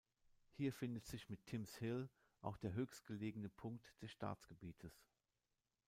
Hier 0.49 0.73
findet 0.73 1.05
sich 1.05 1.29
mit 1.29 1.45
Timms 1.45 1.75
Hill 1.75 2.09
auch 2.41 2.57
der 2.57 2.73
höchstgelegene 2.73 3.49
Punkt 3.49 3.93
des 4.01 4.09
Staatsgebietes. 4.09 5.05